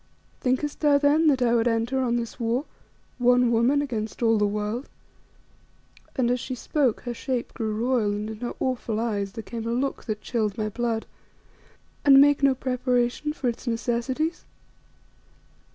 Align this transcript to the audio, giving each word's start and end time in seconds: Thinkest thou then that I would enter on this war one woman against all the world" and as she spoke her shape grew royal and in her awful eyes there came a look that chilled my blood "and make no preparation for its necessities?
Thinkest 0.39 0.79
thou 0.79 0.97
then 0.97 1.27
that 1.27 1.43
I 1.43 1.53
would 1.53 1.67
enter 1.67 1.99
on 1.99 2.15
this 2.15 2.39
war 2.39 2.65
one 3.19 3.51
woman 3.51 3.83
against 3.83 4.23
all 4.23 4.39
the 4.39 4.47
world" 4.47 4.89
and 6.15 6.31
as 6.31 6.39
she 6.39 6.55
spoke 6.55 7.01
her 7.01 7.13
shape 7.13 7.53
grew 7.53 7.75
royal 7.85 8.11
and 8.11 8.27
in 8.27 8.39
her 8.39 8.55
awful 8.59 8.99
eyes 8.99 9.33
there 9.33 9.43
came 9.43 9.67
a 9.67 9.71
look 9.71 10.05
that 10.05 10.19
chilled 10.21 10.57
my 10.57 10.69
blood 10.69 11.05
"and 12.03 12.19
make 12.19 12.41
no 12.41 12.55
preparation 12.55 13.31
for 13.31 13.47
its 13.47 13.67
necessities? 13.67 14.43